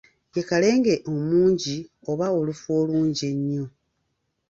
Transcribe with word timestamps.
Ye 0.35 0.41
Kalenge 0.49 0.93
omungi 1.13 1.77
oba 2.11 2.27
olufu 2.39 2.67
olungi 2.81 3.23
ennyo. 3.33 3.65